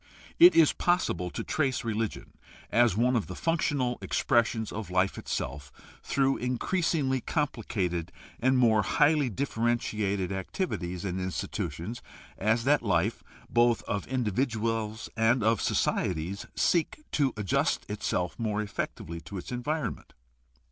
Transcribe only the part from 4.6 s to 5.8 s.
of life itself,